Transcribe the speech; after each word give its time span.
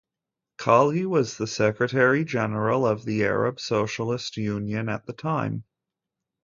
Khalil 0.57 1.09
was 1.11 1.37
the 1.37 1.45
secretary 1.45 2.25
general 2.25 2.87
of 2.87 3.05
the 3.05 3.23
Arab 3.23 3.59
Socialist 3.59 4.35
Union 4.35 4.89
at 4.89 5.05
the 5.05 5.13
time. 5.13 5.63